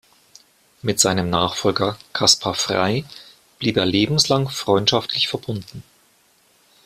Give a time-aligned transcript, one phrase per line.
[0.81, 3.05] Mit seinem Nachfolger Kaspar Frey
[3.59, 5.83] blieb er lebenslang freundschaftlich verbunden.